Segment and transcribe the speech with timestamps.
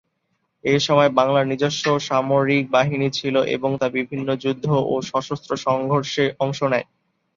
[0.63, 6.87] এসময় বাংলার নিজস্ব সামরিক বাহিনী ছিল এবং তা বিভিন্ন যুদ্ধ ও সশস্ত্র সংঘর্ষে অংশ নেয়।